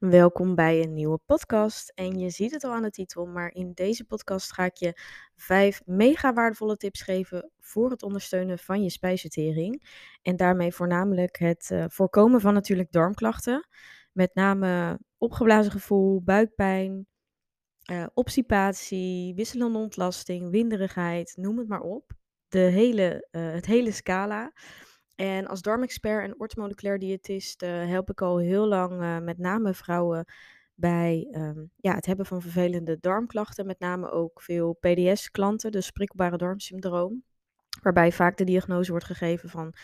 [0.00, 1.92] Welkom bij een nieuwe podcast.
[1.94, 5.00] En je ziet het al aan de titel, maar in deze podcast ga ik je
[5.36, 9.82] vijf mega waardevolle tips geven voor het ondersteunen van je spijsvertering.
[10.22, 13.68] En daarmee voornamelijk het uh, voorkomen van natuurlijk darmklachten.
[14.12, 17.06] Met name opgeblazen gevoel, buikpijn,
[17.90, 22.12] uh, obstipatie, wisselende ontlasting, winderigheid, noem het maar op.
[22.48, 24.52] De hele, uh, het hele scala.
[25.20, 29.74] En als darmexpert en orthomoleculair diëtist uh, help ik al heel lang uh, met name
[29.74, 30.24] vrouwen
[30.74, 33.66] bij um, ja, het hebben van vervelende darmklachten.
[33.66, 37.24] Met name ook veel PDS-klanten, dus prikkelbare darmsyndroom.
[37.82, 39.74] Waarbij vaak de diagnose wordt gegeven van,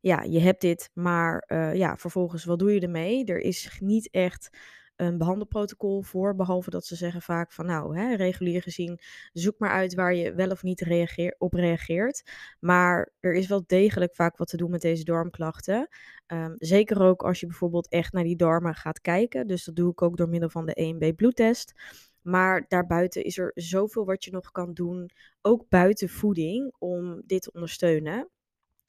[0.00, 3.24] ja, je hebt dit, maar uh, ja, vervolgens, wat doe je ermee?
[3.24, 4.58] Er is niet echt
[4.96, 6.34] een behandelprotocol voor.
[6.34, 8.98] Behalve dat ze zeggen vaak van nou, hè, regulier gezien,
[9.32, 10.80] zoek maar uit waar je wel of niet
[11.38, 12.30] op reageert.
[12.60, 15.88] Maar er is wel degelijk vaak wat te doen met deze darmklachten.
[16.26, 19.46] Um, zeker ook als je bijvoorbeeld echt naar die darmen gaat kijken.
[19.46, 21.72] Dus dat doe ik ook door middel van de 1B bloedtest.
[22.22, 25.10] Maar daarbuiten is er zoveel wat je nog kan doen,
[25.42, 28.28] ook buiten voeding, om dit te ondersteunen.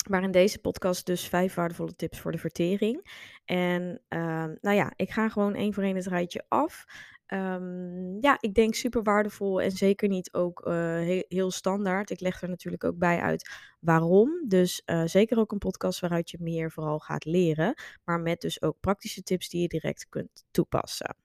[0.09, 3.27] Maar in deze podcast dus vijf waardevolle tips voor de vertering.
[3.45, 6.85] En uh, nou ja, ik ga gewoon één voor één het rijtje af.
[7.27, 12.09] Um, ja, ik denk super waardevol en zeker niet ook uh, heel, standaard.
[12.09, 14.43] Ik leg er natuurlijk ook bij uit waarom.
[14.47, 17.73] Dus uh, zeker ook een podcast waaruit je meer vooral gaat leren.
[18.03, 21.15] Maar met dus ook praktische tips die je direct kunt toepassen.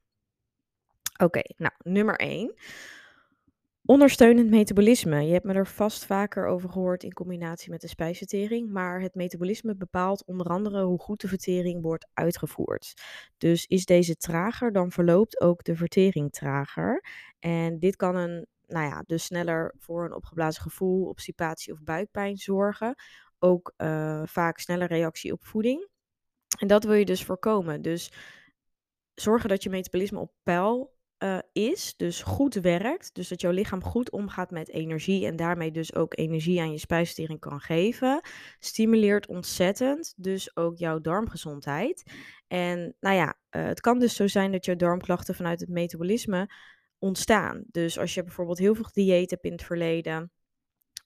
[1.22, 2.54] Oké, nou, nummer 1.
[3.90, 5.26] Ondersteunend metabolisme.
[5.26, 9.14] Je hebt me er vast vaker over gehoord in combinatie met de spijsvertering, maar het
[9.14, 12.92] metabolisme bepaalt onder andere hoe goed de vertering wordt uitgevoerd.
[13.38, 17.04] Dus is deze trager, dan verloopt ook de vertering trager.
[17.38, 22.36] En dit kan een, nou ja, dus sneller voor een opgeblazen gevoel, obstipatie of buikpijn
[22.36, 22.94] zorgen.
[23.38, 25.88] Ook uh, vaak snelle reactie op voeding.
[26.58, 27.82] En dat wil je dus voorkomen.
[27.82, 28.12] Dus
[29.14, 30.96] zorgen dat je metabolisme op peil
[31.58, 35.94] is, dus goed werkt, dus dat jouw lichaam goed omgaat met energie en daarmee dus
[35.94, 38.20] ook energie aan je spijsvertering kan geven,
[38.58, 42.02] stimuleert ontzettend dus ook jouw darmgezondheid.
[42.48, 46.50] En nou ja, uh, het kan dus zo zijn dat jouw darmklachten vanuit het metabolisme
[46.98, 47.64] ontstaan.
[47.66, 50.32] Dus als je bijvoorbeeld heel veel dieet hebt in het verleden,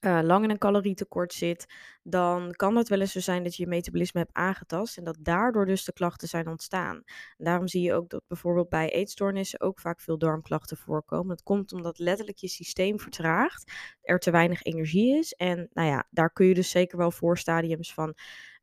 [0.05, 1.67] uh, lang in een calorietekort zit,
[2.03, 5.17] dan kan het wel eens zo zijn dat je je metabolisme hebt aangetast en dat
[5.21, 7.03] daardoor dus de klachten zijn ontstaan.
[7.37, 11.29] Daarom zie je ook dat bijvoorbeeld bij eetstoornissen ook vaak veel darmklachten voorkomen.
[11.29, 16.07] Dat komt omdat letterlijk je systeem vertraagt, er te weinig energie is en nou ja,
[16.11, 18.15] daar kun je dus zeker wel voorstadiums van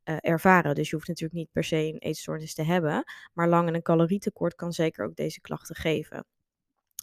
[0.04, 0.76] uh, ervaren.
[0.76, 3.82] Dus je hoeft natuurlijk niet per se een eetstoornis te hebben, maar lang in een
[3.82, 6.26] calorietekort kan zeker ook deze klachten geven.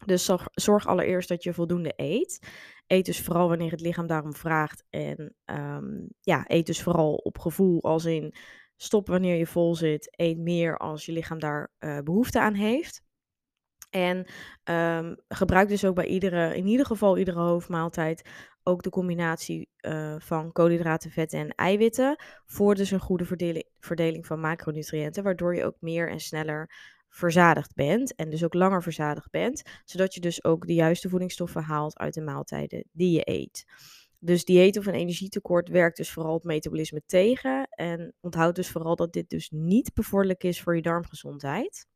[0.04, 2.48] Dus zorg, allereerst dat je voldoende eet.
[2.86, 4.84] Eet dus vooral wanneer het lichaam daarom vraagt.
[4.90, 8.34] En um, ja, eet dus vooral op gevoel, als in
[8.76, 10.08] stop wanneer je vol zit.
[10.10, 13.04] Eet meer als je lichaam daar uh, behoefte aan heeft.
[13.90, 14.26] En
[14.64, 18.28] um, gebruik dus ook bij iedere, in ieder geval iedere hoofdmaaltijd,
[18.62, 22.22] ook de combinatie uh, van koolhydraten, vetten en eiwitten.
[22.44, 26.70] Voor dus een goede verdeling van macronutriënten, waardoor je ook meer en sneller
[27.08, 31.62] verzadigd bent en dus ook langer verzadigd bent, zodat je dus ook de juiste voedingsstoffen
[31.62, 33.64] haalt uit de maaltijden die je eet.
[34.18, 38.96] Dus dieet of een energietekort werkt dus vooral het metabolisme tegen en onthoud dus vooral
[38.96, 41.86] dat dit dus niet bevorderlijk is voor je darmgezondheid.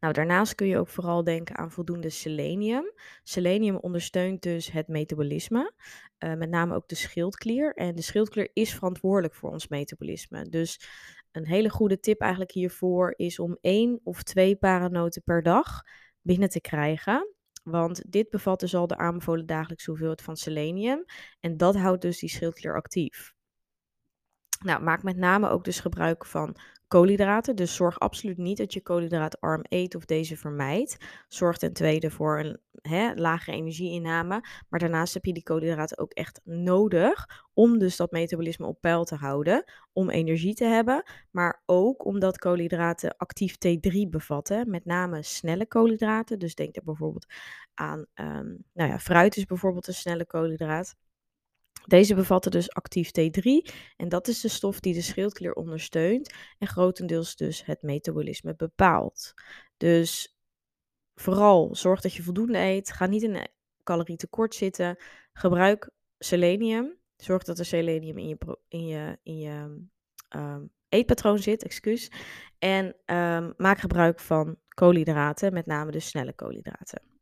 [0.00, 2.92] Nou, daarnaast kun je ook vooral denken aan voldoende selenium.
[3.22, 5.72] Selenium ondersteunt dus het metabolisme,
[6.18, 7.74] uh, met name ook de schildklier.
[7.74, 10.48] En de schildklier is verantwoordelijk voor ons metabolisme.
[10.48, 10.80] Dus
[11.32, 15.82] een hele goede tip eigenlijk hiervoor is om één of twee paranoten per dag
[16.20, 17.34] binnen te krijgen.
[17.62, 21.04] Want dit bevat dus al de aanbevolen dagelijkse hoeveelheid van selenium.
[21.40, 23.36] En dat houdt dus die schildklier actief.
[24.58, 26.56] Nou, maak met name ook dus gebruik van
[26.88, 27.56] koolhydraten.
[27.56, 30.96] Dus zorg absoluut niet dat je koolhydraatarm eet of deze vermijdt.
[31.28, 34.44] Zorg ten tweede voor een hè, lagere energieinname.
[34.68, 39.04] Maar daarnaast heb je die koolhydraten ook echt nodig om dus dat metabolisme op peil
[39.04, 39.64] te houden.
[39.92, 41.02] Om energie te hebben.
[41.30, 44.70] Maar ook omdat koolhydraten actief T3 bevatten.
[44.70, 46.38] Met name snelle koolhydraten.
[46.38, 47.26] Dus denk er bijvoorbeeld
[47.74, 50.94] aan, um, nou ja, fruit is bijvoorbeeld een snelle koolhydraat.
[51.88, 56.66] Deze bevatten dus actief T3 en dat is de stof die de schildklier ondersteunt en
[56.66, 59.34] grotendeels dus het metabolisme bepaalt.
[59.76, 60.38] Dus
[61.14, 63.48] vooral zorg dat je voldoende eet, ga niet in
[63.82, 64.96] calorietekort zitten,
[65.32, 69.86] gebruik selenium, zorg dat er selenium in je, in je, in je
[70.36, 72.10] um, eetpatroon zit, excuus,
[72.58, 77.17] en um, maak gebruik van koolhydraten, met name de snelle koolhydraten.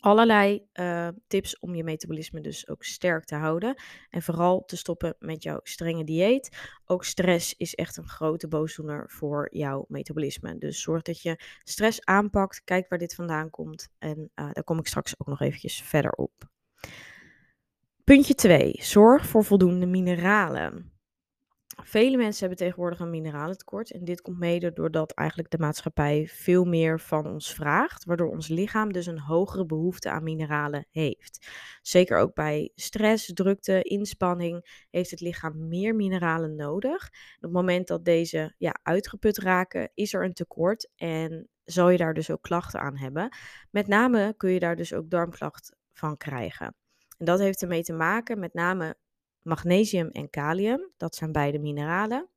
[0.00, 3.82] Allerlei uh, tips om je metabolisme dus ook sterk te houden.
[4.10, 6.56] En vooral te stoppen met jouw strenge dieet.
[6.84, 10.58] Ook stress is echt een grote boosdoener voor jouw metabolisme.
[10.58, 12.64] Dus zorg dat je stress aanpakt.
[12.64, 13.88] Kijk waar dit vandaan komt.
[13.98, 16.32] En uh, daar kom ik straks ook nog eventjes verder op.
[18.04, 18.74] Puntje 2.
[18.82, 20.97] Zorg voor voldoende mineralen.
[21.82, 23.90] Vele mensen hebben tegenwoordig een mineralentekort.
[23.90, 28.04] En dit komt mede doordat eigenlijk de maatschappij veel meer van ons vraagt.
[28.04, 31.48] Waardoor ons lichaam dus een hogere behoefte aan mineralen heeft.
[31.82, 37.06] Zeker ook bij stress, drukte, inspanning heeft het lichaam meer mineralen nodig.
[37.36, 40.90] op het moment dat deze ja, uitgeput raken, is er een tekort.
[40.96, 43.36] En zal je daar dus ook klachten aan hebben.
[43.70, 46.74] Met name kun je daar dus ook darmklachten van krijgen.
[47.18, 48.96] En dat heeft ermee te maken met name
[49.48, 50.90] magnesium en kalium.
[50.96, 52.28] Dat zijn beide mineralen.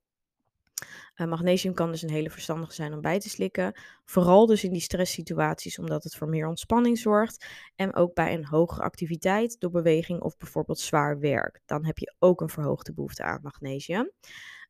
[1.16, 3.80] Uh, magnesium kan dus een hele verstandige zijn om bij te slikken.
[4.06, 7.46] Vooral dus in die stresssituaties, omdat het voor meer ontspanning zorgt.
[7.75, 11.62] En ook bij een hogere activiteit door beweging of bijvoorbeeld zwaar werk.
[11.66, 14.12] Dan heb je ook een verhoogde behoefte aan magnesium.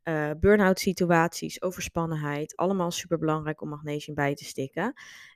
[0.04, 4.94] Uh, burn-out situaties, overspannenheid, allemaal super belangrijk om magnesium bij te stikken.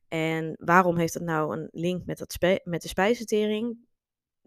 [0.08, 3.78] En waarom heeft dat nou een link met, dat met de spijsvertering?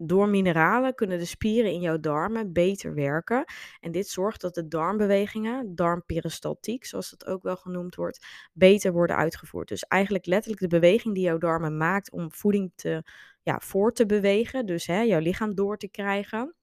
[0.01, 3.43] Door mineralen kunnen de spieren in jouw darmen beter werken.
[3.79, 9.15] En dit zorgt dat de darmbewegingen, darmperistaltiek, zoals dat ook wel genoemd wordt, beter worden
[9.15, 9.67] uitgevoerd.
[9.67, 13.03] Dus eigenlijk letterlijk de beweging die jouw darmen maakt om voeding te,
[13.43, 14.65] ja, voor te bewegen.
[14.65, 16.55] Dus hè, jouw lichaam door te krijgen.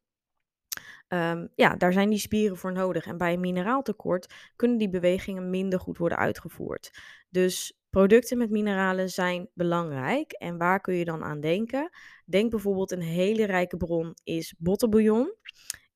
[1.08, 3.06] Um, ja, daar zijn die spieren voor nodig.
[3.06, 6.98] En bij een mineraaltekort kunnen die bewegingen minder goed worden uitgevoerd.
[7.28, 10.32] Dus Producten met mineralen zijn belangrijk.
[10.32, 11.90] En waar kun je dan aan denken?
[12.24, 15.34] Denk bijvoorbeeld een hele rijke bron is bottenbouillon.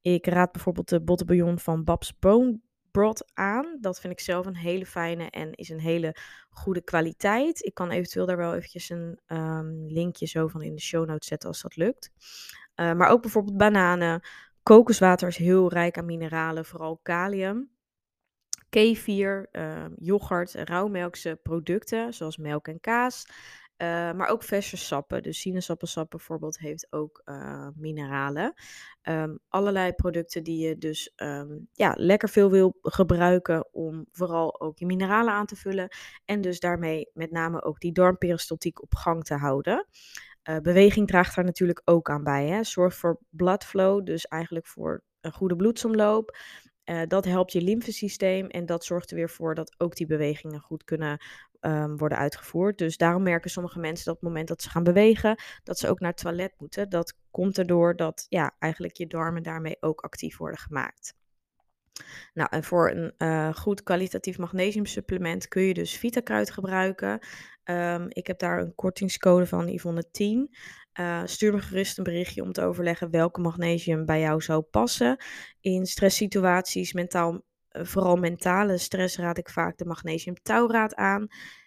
[0.00, 2.60] Ik raad bijvoorbeeld de bottenbouillon van Babs Bone
[2.90, 3.78] Broth aan.
[3.80, 6.16] Dat vind ik zelf een hele fijne en is een hele
[6.50, 7.64] goede kwaliteit.
[7.64, 11.28] Ik kan eventueel daar wel eventjes een um, linkje zo van in de show notes
[11.28, 12.10] zetten als dat lukt.
[12.76, 14.20] Uh, maar ook bijvoorbeeld bananen.
[14.62, 17.70] Kokoswater is heel rijk aan mineralen, vooral kalium
[18.70, 23.26] kefir, uh, yoghurt, rauwmelkse producten, zoals melk en kaas.
[23.82, 25.22] Uh, maar ook verse sappen.
[25.22, 28.54] Dus sinaasappelsap bijvoorbeeld heeft ook uh, mineralen.
[29.02, 34.78] Um, allerlei producten die je dus um, ja, lekker veel wil gebruiken om vooral ook
[34.78, 35.88] je mineralen aan te vullen.
[36.24, 39.86] En dus daarmee met name ook die darmperistaltiek op gang te houden.
[40.48, 42.46] Uh, beweging draagt daar natuurlijk ook aan bij.
[42.46, 42.64] Hè?
[42.64, 46.36] Zorg voor blood flow, dus eigenlijk voor een goede bloedsomloop.
[46.84, 50.60] Uh, dat helpt je lymfesysteem en dat zorgt er weer voor dat ook die bewegingen
[50.60, 51.18] goed kunnen
[51.60, 52.78] um, worden uitgevoerd.
[52.78, 55.88] Dus daarom merken sommige mensen dat op het moment dat ze gaan bewegen, dat ze
[55.88, 56.88] ook naar het toilet moeten.
[56.88, 61.14] Dat komt erdoor dat ja, eigenlijk je darmen daarmee ook actief worden gemaakt.
[62.34, 67.18] Nou, en voor een uh, goed kwalitatief magnesiumsupplement kun je dus Vitakruid gebruiken.
[67.64, 70.54] Um, ik heb daar een kortingscode van Yvonne 10.
[70.94, 75.16] Uh, stuur me gerust een berichtje om te overleggen welke magnesium bij jou zou passen.
[75.60, 81.26] In stresssituaties, mentaal, uh, vooral mentale stress, raad ik vaak de magnesium tauraat aan.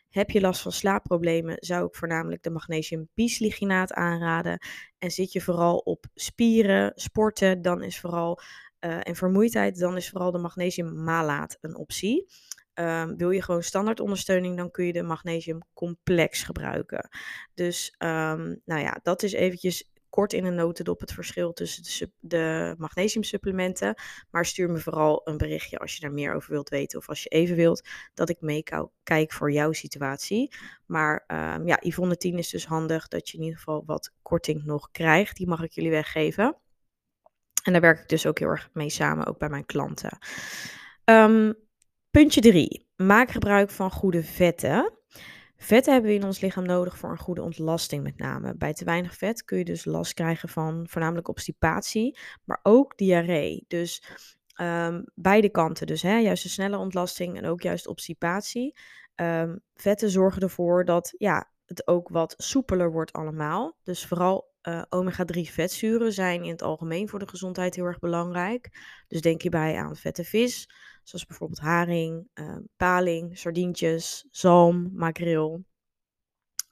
[0.09, 4.59] Heb je last van slaapproblemen, zou ik voornamelijk de magnesium bisliginaat aanraden.
[4.97, 8.39] En zit je vooral op spieren, sporten, dan is vooral
[8.85, 12.25] uh, en vermoeidheid, dan is vooral de magnesium malaat een optie.
[12.75, 17.09] Um, wil je gewoon standaard ondersteuning, dan kun je de magnesium complex gebruiken.
[17.53, 22.11] Dus um, nou ja, dat is eventjes kort in een notendop het verschil tussen de,
[22.19, 23.95] de magnesiumsupplementen.
[24.29, 26.99] Maar stuur me vooral een berichtje als je daar meer over wilt weten.
[26.99, 30.55] Of als je even wilt dat ik meekijk voor jouw situatie.
[30.85, 34.63] Maar um, ja, Yvonne 10 is dus handig dat je in ieder geval wat korting
[34.63, 35.37] nog krijgt.
[35.37, 36.57] Die mag ik jullie weggeven.
[37.63, 40.17] En daar werk ik dus ook heel erg mee samen, ook bij mijn klanten.
[41.05, 41.55] Um,
[42.13, 42.87] puntje 3.
[42.95, 44.93] Maak gebruik van goede vetten.
[45.57, 48.55] Vetten hebben we in ons lichaam nodig voor een goede ontlasting met name.
[48.55, 53.65] Bij te weinig vet kun je dus last krijgen van voornamelijk obstipatie, maar ook diarree.
[53.67, 54.03] Dus
[54.61, 55.87] um, beide kanten.
[55.87, 58.77] Dus hè, juist een snelle ontlasting en ook juist obstipatie.
[59.15, 63.77] Um, vetten zorgen ervoor dat ja, het ook wat soepeler wordt allemaal.
[63.83, 68.69] Dus vooral uh, omega-3 vetzuren zijn in het algemeen voor de gezondheid heel erg belangrijk.
[69.07, 70.69] Dus denk hierbij aan vette vis,
[71.03, 75.63] zoals bijvoorbeeld haring, uh, paling, sardientjes, zalm, makreel.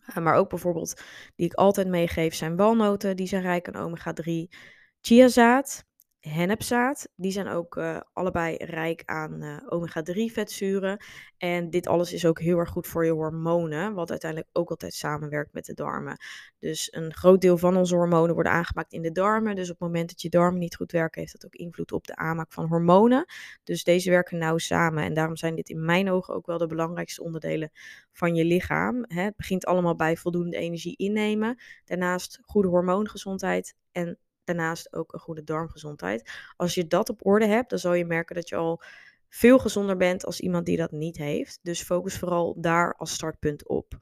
[0.09, 1.01] Uh, maar ook bijvoorbeeld,
[1.35, 4.57] die ik altijd meegeef, zijn walnoten, die zijn rijk aan omega-3.
[5.01, 5.85] Chiazaad,
[6.21, 7.07] hennepzaad.
[7.15, 11.03] Die zijn ook uh, allebei rijk aan uh, omega-3 vetzuren.
[11.37, 14.93] En dit alles is ook heel erg goed voor je hormonen, wat uiteindelijk ook altijd
[14.93, 16.17] samenwerkt met de darmen.
[16.59, 19.55] Dus een groot deel van onze hormonen worden aangemaakt in de darmen.
[19.55, 22.07] Dus op het moment dat je darmen niet goed werken, heeft dat ook invloed op
[22.07, 23.25] de aanmaak van hormonen.
[23.63, 25.03] Dus deze werken nauw samen.
[25.03, 27.71] En daarom zijn dit in mijn ogen ook wel de belangrijkste onderdelen
[28.11, 29.05] van je lichaam.
[29.07, 31.61] Het begint allemaal bij voldoende energie innemen.
[31.85, 34.17] Daarnaast goede hormoongezondheid en
[34.55, 36.31] daarnaast ook een goede darmgezondheid.
[36.55, 38.81] Als je dat op orde hebt, dan zal je merken dat je al
[39.29, 41.59] veel gezonder bent als iemand die dat niet heeft.
[41.61, 43.99] Dus focus vooral daar als startpunt op.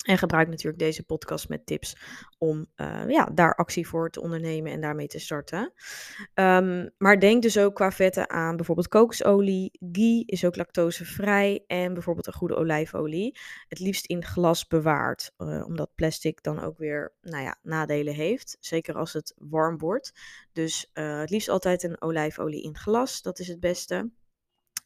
[0.00, 1.96] En gebruik natuurlijk deze podcast met tips
[2.38, 5.72] om uh, ja, daar actie voor te ondernemen en daarmee te starten.
[6.34, 9.70] Um, maar denk dus ook qua vetten aan bijvoorbeeld kokosolie.
[9.92, 13.38] Ghee is ook lactosevrij en bijvoorbeeld een goede olijfolie.
[13.68, 18.56] Het liefst in glas bewaard, uh, omdat plastic dan ook weer nou ja, nadelen heeft.
[18.60, 20.12] Zeker als het warm wordt.
[20.52, 24.10] Dus uh, het liefst altijd een olijfolie in glas, dat is het beste.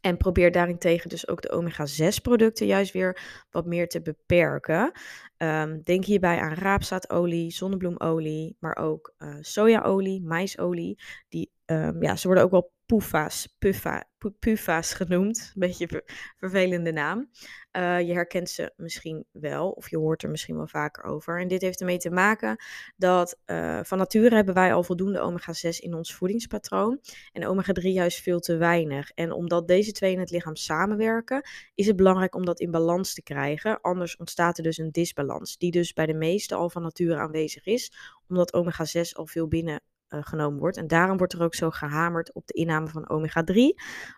[0.05, 4.93] En probeer daarentegen dus ook de omega-6 producten juist weer wat meer te beperken.
[5.39, 10.99] Um, denk hierbij aan raapzaadolie, zonnebloemolie, maar ook uh, sojaolie, maisolie.
[11.29, 15.39] Die, um, ja, ze worden ook wel PUFA's, puffa, PUFA's genoemd.
[15.55, 16.03] Een beetje een
[16.37, 17.31] vervelende naam.
[17.77, 21.41] Uh, je herkent ze misschien wel, of je hoort er misschien wel vaker over.
[21.41, 22.57] En dit heeft ermee te maken
[22.97, 27.01] dat uh, van nature hebben wij al voldoende omega-6 in ons voedingspatroon.
[27.33, 29.11] En omega-3 juist veel te weinig.
[29.11, 33.15] En omdat deze twee in het lichaam samenwerken, is het belangrijk om dat in balans
[33.15, 33.81] te krijgen.
[33.81, 37.65] Anders ontstaat er dus een disbalans, die dus bij de meeste al van nature aanwezig
[37.65, 37.93] is,
[38.29, 39.83] omdat omega-6 al veel binnen
[40.23, 40.77] genomen wordt.
[40.77, 43.55] En daarom wordt er ook zo gehamerd op de inname van omega-3,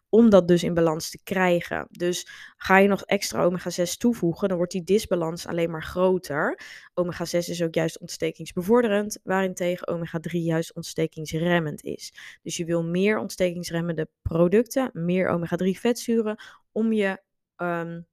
[0.08, 1.86] om dat dus in balans te krijgen.
[1.90, 6.60] Dus ga je nog extra omega-6 toevoegen, dan wordt die disbalans alleen maar groter.
[6.94, 12.12] Omega-6 is ook juist ontstekingsbevorderend, waarentegen omega-3 juist ontstekingsremmend is.
[12.42, 16.36] Dus je wil meer ontstekingsremmende producten, meer omega-3 vetzuren,
[16.72, 17.20] om je
[17.56, 18.06] um,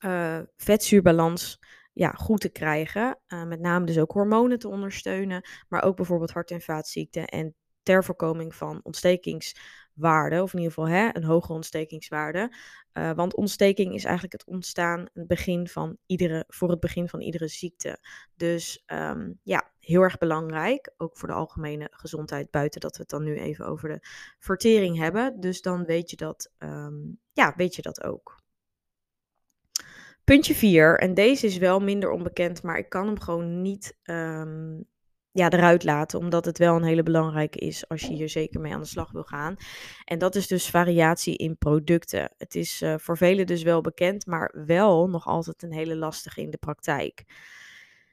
[0.00, 1.60] uh, vetzuurbalans
[1.96, 3.18] ja, goed te krijgen.
[3.28, 7.54] Uh, met name dus ook hormonen te ondersteunen, maar ook bijvoorbeeld hart- en vaatziekten en
[7.82, 12.56] ter voorkoming van ontstekingswaarde, of in ieder geval hè, een hogere ontstekingswaarde.
[12.92, 17.20] Uh, want ontsteking is eigenlijk het ontstaan het begin van iedere, voor het begin van
[17.20, 17.98] iedere ziekte.
[18.34, 23.10] Dus um, ja, heel erg belangrijk, ook voor de algemene gezondheid, buiten dat we het
[23.10, 23.98] dan nu even over de
[24.38, 25.40] vertering hebben.
[25.40, 28.44] Dus dan weet je dat, um, ja, weet je dat ook.
[30.26, 34.86] Puntje 4, en deze is wel minder onbekend, maar ik kan hem gewoon niet um,
[35.30, 38.72] ja, eruit laten, omdat het wel een hele belangrijke is als je hier zeker mee
[38.72, 39.56] aan de slag wil gaan.
[40.04, 42.34] En dat is dus variatie in producten.
[42.36, 46.40] Het is uh, voor velen dus wel bekend, maar wel nog altijd een hele lastige
[46.40, 47.24] in de praktijk.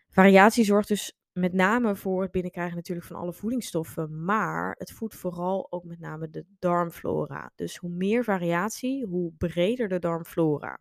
[0.10, 5.16] Variatie zorgt dus met name voor het binnenkrijgen natuurlijk van alle voedingsstoffen, maar het voedt
[5.16, 7.52] vooral ook met name de darmflora.
[7.56, 10.80] Dus hoe meer variatie, hoe breder de darmflora.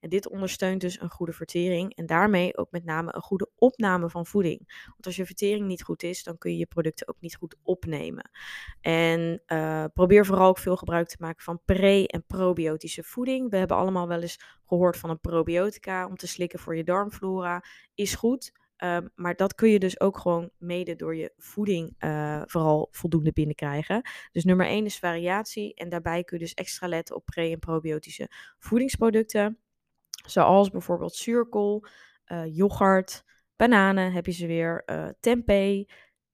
[0.00, 4.10] En dit ondersteunt dus een goede vertering en daarmee ook met name een goede opname
[4.10, 4.82] van voeding.
[4.86, 7.56] Want als je vertering niet goed is, dan kun je je producten ook niet goed
[7.62, 8.30] opnemen.
[8.80, 13.50] En uh, probeer vooral ook veel gebruik te maken van pre- en probiotische voeding.
[13.50, 17.64] We hebben allemaal wel eens gehoord van een probiotica om te slikken voor je darmflora.
[17.94, 18.52] Is goed.
[18.78, 23.32] Um, maar dat kun je dus ook gewoon mede door je voeding uh, vooral voldoende
[23.32, 24.08] binnenkrijgen.
[24.32, 25.74] Dus nummer 1 is variatie.
[25.74, 29.58] En daarbij kun je dus extra letten op pre- en probiotische voedingsproducten.
[30.26, 31.84] Zoals bijvoorbeeld zuurkool,
[32.26, 33.24] uh, yoghurt,
[33.56, 35.84] bananen heb je ze weer, uh, tempeh,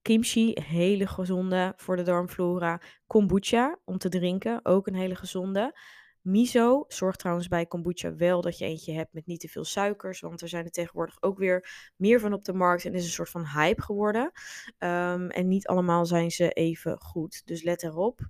[0.01, 2.81] kimchi, hele gezonde voor de darmflora.
[3.07, 5.79] Kombucha om te drinken, ook een hele gezonde.
[6.21, 10.19] Miso zorgt trouwens bij kombucha wel dat je eentje hebt met niet te veel suikers.
[10.19, 12.85] Want er zijn er tegenwoordig ook weer meer van op de markt.
[12.85, 14.31] En is een soort van hype geworden.
[14.79, 17.41] Um, en niet allemaal zijn ze even goed.
[17.45, 18.29] Dus let erop.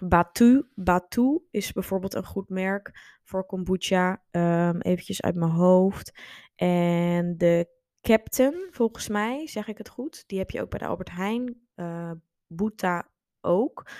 [0.00, 4.24] Batu, Batu is bijvoorbeeld een goed merk voor kombucha.
[4.30, 6.18] Um, eventjes uit mijn hoofd.
[6.54, 7.68] En de
[8.00, 10.24] Captain, volgens mij, zeg ik het goed.
[10.26, 11.66] Die heb je ook bij de Albert Heijn.
[11.76, 12.10] Uh,
[12.46, 13.90] Buta ook.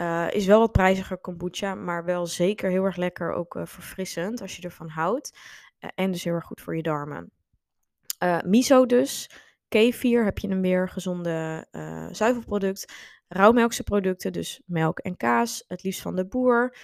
[0.00, 4.40] Uh, is wel wat prijziger kombucha, maar wel zeker heel erg lekker, ook uh, verfrissend
[4.40, 5.38] als je ervan houdt.
[5.80, 7.30] Uh, en dus heel erg goed voor je darmen.
[8.44, 9.30] miso dus,
[9.68, 11.66] kefir heb je een meer gezonde
[12.10, 12.92] zuivelproduct.
[13.28, 16.76] Rauwmelkse producten, dus melk en kaas, het liefst van de boer.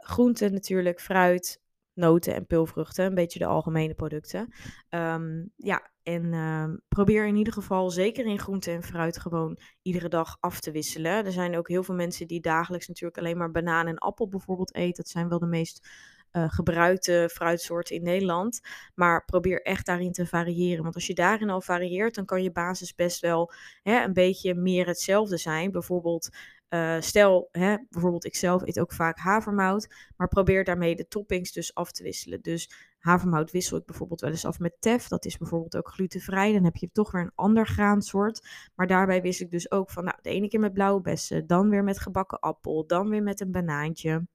[0.00, 1.60] groenten natuurlijk, fruit,
[1.98, 4.54] noten en pulvruchten, een beetje de algemene producten.
[4.90, 10.08] Um, ja, en uh, probeer in ieder geval, zeker in groente en fruit, gewoon iedere
[10.08, 11.24] dag af te wisselen.
[11.26, 14.74] Er zijn ook heel veel mensen die dagelijks natuurlijk alleen maar banaan en appel bijvoorbeeld
[14.74, 15.02] eten.
[15.02, 15.88] Dat zijn wel de meest
[16.32, 18.60] uh, gebruikte fruitsoorten in Nederland.
[18.94, 20.82] Maar probeer echt daarin te variëren.
[20.82, 24.54] Want als je daarin al varieert, dan kan je basis best wel hè, een beetje
[24.54, 25.70] meer hetzelfde zijn.
[25.70, 26.28] Bijvoorbeeld
[26.74, 31.52] Uh, stel, hè, bijvoorbeeld ik zelf eet ook vaak havermout, maar probeer daarmee de toppings
[31.52, 32.40] dus af te wisselen.
[32.42, 35.08] Dus havermout wissel ik bijvoorbeeld wel eens af met tef.
[35.08, 36.52] Dat is bijvoorbeeld ook glutenvrij.
[36.52, 38.48] Dan heb je toch weer een ander graansoort.
[38.74, 41.70] Maar daarbij wissel ik dus ook van nou, de ene keer met blauwe bessen, dan
[41.70, 44.26] weer met gebakken appel, dan weer met een banaantje.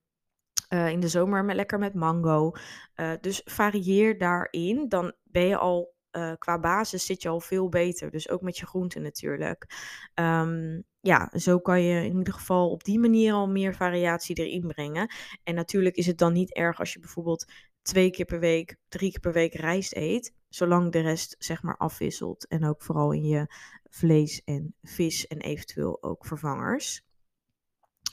[0.68, 2.52] Uh, in de zomer met, lekker met mango.
[2.96, 4.88] Uh, dus varieer daarin.
[4.88, 8.10] Dan ben je al uh, qua basis zit je al veel beter.
[8.10, 9.66] Dus ook met je groenten natuurlijk.
[10.14, 14.66] Um, ja, zo kan je in ieder geval op die manier al meer variatie erin
[14.66, 15.10] brengen.
[15.42, 19.10] En natuurlijk is het dan niet erg als je bijvoorbeeld twee keer per week, drie
[19.10, 20.34] keer per week rijst eet.
[20.48, 22.46] Zolang de rest zeg maar afwisselt.
[22.46, 23.46] En ook vooral in je
[23.90, 27.02] vlees en vis en eventueel ook vervangers.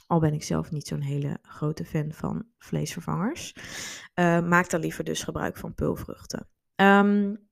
[0.06, 3.54] Al ben ik zelf niet zo'n hele grote fan van vleesvervangers.
[4.14, 6.48] Uh, maak dan liever dus gebruik van pulvruchten.
[6.76, 7.50] Um,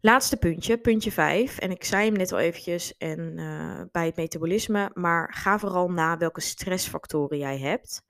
[0.00, 1.58] Laatste puntje, puntje 5.
[1.58, 5.90] En ik zei hem net al eventjes en, uh, bij het metabolisme, maar ga vooral
[5.90, 8.02] na welke stressfactoren jij hebt.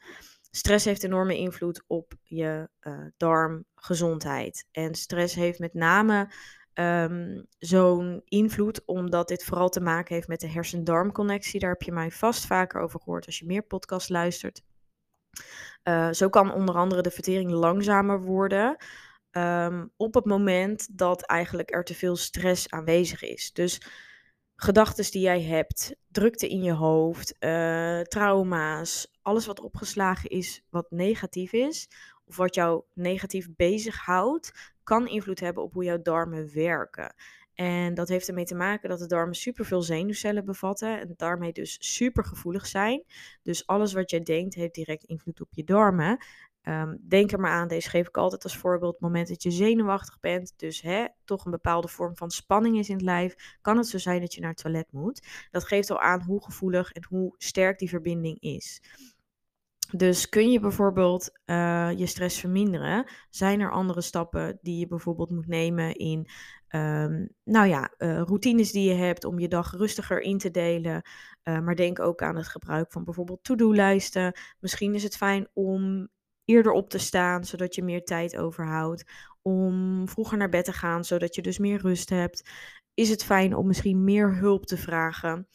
[0.50, 4.66] Stress heeft enorme invloed op je uh, darmgezondheid.
[4.72, 6.32] En stress heeft met name
[6.74, 11.60] um, zo'n invloed omdat dit vooral te maken heeft met de hersen-darmconnectie.
[11.60, 14.62] Daar heb je mij vast vaker over gehoord als je meer podcast luistert.
[15.84, 18.76] Uh, zo kan onder andere de vertering langzamer worden.
[19.32, 23.52] Um, op het moment dat eigenlijk er te veel stress aanwezig is.
[23.52, 23.80] Dus
[24.56, 30.90] gedachten die jij hebt, drukte in je hoofd, uh, trauma's, alles wat opgeslagen is wat
[30.90, 31.88] negatief is,
[32.24, 37.14] of wat jou negatief bezighoudt, kan invloed hebben op hoe jouw darmen werken.
[37.54, 41.76] En dat heeft ermee te maken dat de darmen superveel zenuwcellen bevatten en daarmee dus
[41.96, 43.04] super gevoelig zijn.
[43.42, 46.24] Dus alles wat jij denkt heeft direct invloed op je darmen.
[46.68, 48.92] Um, denk er maar aan, deze geef ik altijd als voorbeeld.
[48.92, 52.88] Het moment dat je zenuwachtig bent, dus hè, toch een bepaalde vorm van spanning is
[52.88, 55.26] in het lijf, kan het zo zijn dat je naar het toilet moet.
[55.50, 58.82] Dat geeft al aan hoe gevoelig en hoe sterk die verbinding is.
[59.96, 63.10] Dus kun je bijvoorbeeld uh, je stress verminderen?
[63.30, 66.28] Zijn er andere stappen die je bijvoorbeeld moet nemen in,
[66.68, 71.02] um, nou ja, uh, routines die je hebt om je dag rustiger in te delen?
[71.44, 74.38] Uh, maar denk ook aan het gebruik van bijvoorbeeld to-do-lijsten.
[74.60, 76.08] Misschien is het fijn om
[76.48, 79.04] eerder op te staan, zodat je meer tijd overhoudt.
[79.42, 82.50] Om vroeger naar bed te gaan, zodat je dus meer rust hebt.
[82.94, 85.48] Is het fijn om misschien meer hulp te vragen?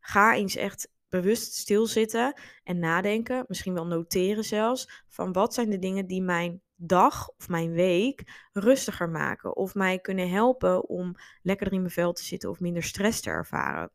[0.00, 5.78] Ga eens echt bewust stilzitten en nadenken, misschien wel noteren zelfs, van wat zijn de
[5.78, 11.74] dingen die mijn dag of mijn week rustiger maken of mij kunnen helpen om lekkerder
[11.74, 13.90] in mijn vel te zitten of minder stress te ervaren.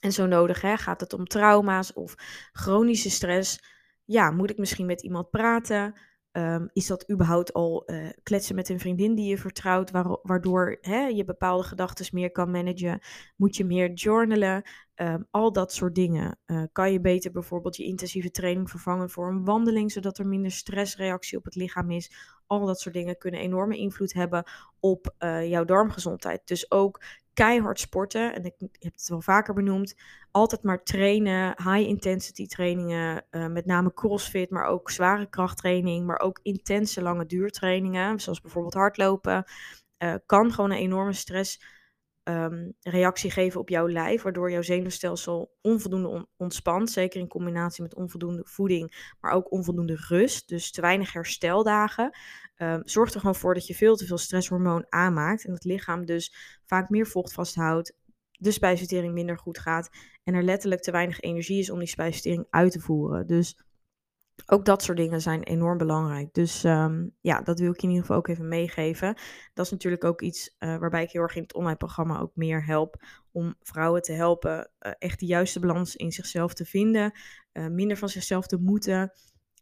[0.00, 2.14] En zo nodig hè, gaat het om trauma's of
[2.52, 3.58] chronische stress
[4.04, 5.94] ja, moet ik misschien met iemand praten?
[6.32, 9.90] Um, is dat überhaupt al uh, kletsen met een vriendin die je vertrouwt,
[10.22, 13.00] waardoor hè, je bepaalde gedachten meer kan managen?
[13.36, 14.62] Moet je meer journalen?
[14.94, 16.38] Um, al dat soort dingen.
[16.46, 20.50] Uh, kan je beter bijvoorbeeld je intensieve training vervangen voor een wandeling, zodat er minder
[20.50, 22.12] stressreactie op het lichaam is?
[22.46, 24.44] Al dat soort dingen kunnen enorme invloed hebben
[24.80, 26.40] op uh, jouw darmgezondheid.
[26.44, 27.02] Dus ook
[27.34, 28.34] keihard sporten.
[28.34, 29.94] En ik heb het wel vaker benoemd.
[30.30, 36.18] Altijd maar trainen, high intensity trainingen, uh, met name crossfit, maar ook zware krachttraining, maar
[36.18, 39.44] ook intense lange duurtrainingen, zoals bijvoorbeeld hardlopen,
[39.98, 41.60] uh, kan gewoon een enorme stress
[42.24, 47.82] um, reactie geven op jouw lijf, waardoor jouw zenuwstelsel onvoldoende on ontspant, zeker in combinatie
[47.82, 52.16] met onvoldoende voeding, maar ook onvoldoende rust, dus te weinig hersteldagen.
[52.62, 56.04] Um, zorgt er gewoon voor dat je veel te veel stresshormoon aanmaakt en het lichaam
[56.04, 57.96] dus vaak meer vocht vasthoudt,
[58.30, 59.90] de spijsvertering minder goed gaat
[60.24, 63.26] en er letterlijk te weinig energie is om die spijsvertering uit te voeren.
[63.26, 63.58] Dus
[64.46, 66.34] ook dat soort dingen zijn enorm belangrijk.
[66.34, 69.14] Dus um, ja, dat wil ik in ieder geval ook even meegeven.
[69.54, 72.32] Dat is natuurlijk ook iets uh, waarbij ik heel erg in het online programma ook
[72.34, 73.04] meer help.
[73.32, 77.12] Om vrouwen te helpen uh, echt de juiste balans in zichzelf te vinden.
[77.52, 79.12] Uh, minder van zichzelf te moeten.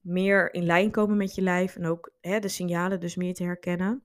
[0.01, 1.77] Meer in lijn komen met je lijf.
[1.77, 4.05] En ook hè, de signalen dus meer te herkennen.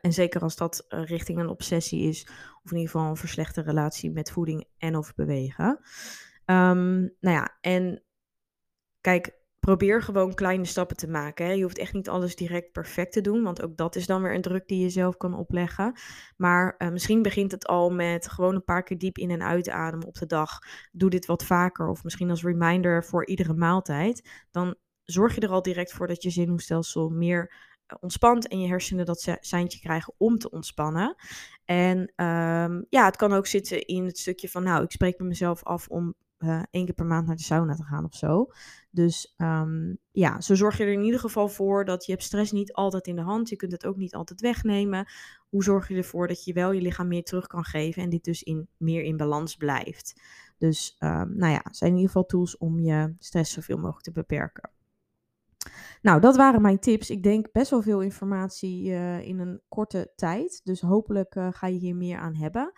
[0.00, 2.22] en zeker als dat richting een obsessie is.
[2.62, 5.78] Of in ieder geval een verslechte relatie met voeding en of bewegen.
[6.46, 8.02] Um, nou ja, en
[9.02, 9.34] Kijk,
[9.66, 11.46] probeer gewoon kleine stappen te maken.
[11.46, 11.52] Hè.
[11.52, 14.34] Je hoeft echt niet alles direct perfect te doen, want ook dat is dan weer
[14.34, 15.98] een druk die je zelf kan opleggen.
[16.36, 20.06] Maar uh, misschien begint het al met gewoon een paar keer diep in en uitademen
[20.06, 20.58] op de dag.
[20.92, 24.28] Doe dit wat vaker of misschien als reminder voor iedere maaltijd.
[24.50, 27.54] Dan zorg je er al direct voor dat je zenuwstelsel meer
[27.86, 31.14] eh, ontspant en je hersenen dat seintje krijgen om te ontspannen.
[31.64, 35.28] En um, ja, het kan ook zitten in het stukje van, nou, ik spreek met
[35.28, 38.46] mezelf af om uh, één keer per maand naar de sauna te gaan of zo.
[38.90, 42.52] Dus um, ja, zo zorg je er in ieder geval voor dat je hebt stress
[42.52, 43.48] niet altijd in de hand.
[43.48, 45.06] Je kunt het ook niet altijd wegnemen.
[45.48, 48.24] Hoe zorg je ervoor dat je wel je lichaam meer terug kan geven en dit
[48.24, 50.20] dus in, meer in balans blijft?
[50.58, 54.12] Dus um, nou ja, zijn in ieder geval tools om je stress zoveel mogelijk te
[54.12, 54.70] beperken.
[56.02, 57.10] Nou, dat waren mijn tips.
[57.10, 60.60] Ik denk best wel veel informatie uh, in een korte tijd.
[60.64, 62.72] Dus hopelijk uh, ga je hier meer aan hebben.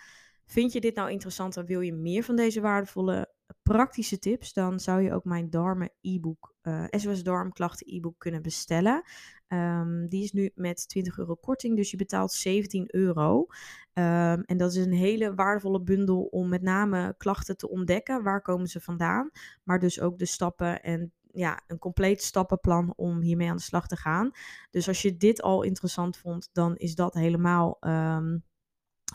[0.47, 4.81] Vind je dit nou interessant en wil je meer van deze waardevolle praktische tips, dan
[4.81, 9.03] zou je ook mijn darmen e-book, uh, eh, SOS darmklachten e-book kunnen bestellen.
[9.49, 13.39] Um, die is nu met 20 euro korting, dus je betaalt 17 euro.
[13.39, 18.23] Um, en dat is een hele waardevolle bundel om met name klachten te ontdekken.
[18.23, 19.31] Waar komen ze vandaan?
[19.63, 23.87] Maar dus ook de stappen en ja, een compleet stappenplan om hiermee aan de slag
[23.87, 24.31] te gaan.
[24.71, 28.45] Dus als je dit al interessant vond, dan is dat helemaal um,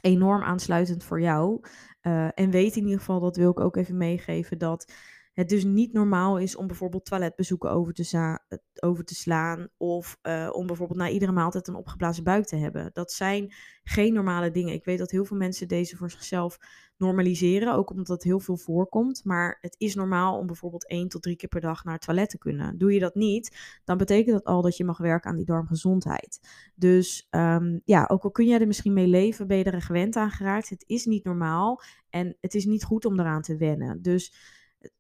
[0.02, 1.60] enorm aansluitend voor jou.
[2.02, 4.94] Uh, en weet in ieder geval, dat wil ik ook even meegeven, dat
[5.34, 8.40] het dus niet normaal is om bijvoorbeeld toiletbezoeken over te,
[8.80, 9.70] over te slaan.
[9.78, 12.90] Of uh, om bijvoorbeeld na iedere maaltijd een opgeblazen buik te hebben.
[12.94, 14.74] Dat zijn geen normale dingen.
[14.74, 16.58] Ik weet dat heel veel mensen deze voor zichzelf
[16.98, 17.74] normaliseren.
[17.74, 19.22] Ook omdat het heel veel voorkomt.
[19.24, 22.30] Maar het is normaal om bijvoorbeeld één tot drie keer per dag naar het toilet
[22.30, 22.78] te kunnen.
[22.78, 26.40] Doe je dat niet, dan betekent dat al dat je mag werken aan die darmgezondheid.
[26.76, 30.16] Dus um, ja, ook al kun jij er misschien mee leven, ben je er gewend
[30.16, 30.70] aan geraakt.
[30.70, 31.82] Het is niet normaal.
[32.10, 34.02] En het is niet goed om eraan te wennen.
[34.02, 34.34] Dus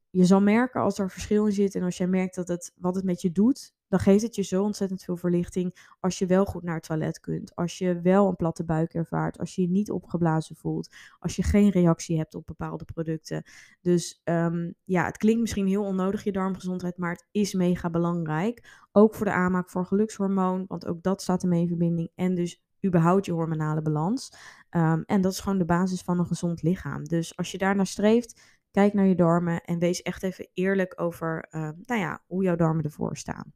[0.10, 2.96] je zal merken als er verschil in zit en als jij merkt dat het, wat
[2.96, 6.46] het met je doet, dan geeft het je zo ontzettend veel verlichting als je wel
[6.46, 9.70] goed naar het toilet kunt, als je wel een platte buik ervaart, als je je
[9.70, 13.44] niet opgeblazen voelt, als je geen reactie hebt op bepaalde producten.
[13.82, 18.88] Dus um, ja, het klinkt misschien heel onnodig je darmgezondheid, maar het is mega belangrijk.
[18.92, 22.12] Ook voor de aanmaak voor gelukshormoon, want ook dat staat ermee in verbinding.
[22.16, 24.34] En dus überhaupt je hormonale balans.
[24.72, 27.04] Um, en dat is gewoon de basis van een gezond lichaam.
[27.04, 31.02] Dus als je daar naar streeft, Kijk naar je darmen en wees echt even eerlijk
[31.02, 33.54] over uh, nou ja, hoe jouw darmen ervoor staan.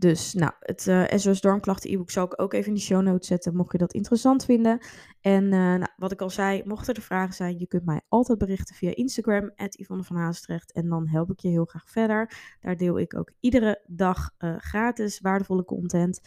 [0.00, 3.02] Dus nou, het uh, eh, SOS Darmklachten e-book zal ik ook even in de show
[3.02, 4.78] notes zetten, mocht je dat interessant vinden.
[5.20, 8.38] En uh, nou, wat ik al zei, mochten er vragen zijn, je kunt mij altijd
[8.38, 10.72] berichten via Instagram, Yvonne van Haastrecht.
[10.72, 12.32] En dan help ik je heel graag verder.
[12.60, 16.20] Daar deel ik ook iedere dag uh, gratis waardevolle content.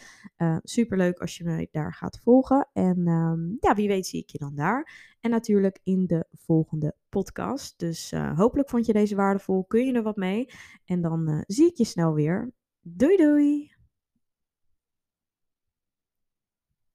[0.62, 2.68] superleuk als je mij daar gaat volgen.
[2.72, 5.14] En um, ja, wie weet zie ik je dan daar.
[5.20, 7.78] En natuurlijk in de volgende podcast.
[7.78, 10.48] Dus hopelijk vond je deze waardevol, kun je er wat mee.
[10.84, 12.52] En dan zie ik je snel weer.
[12.84, 13.71] Doei doei!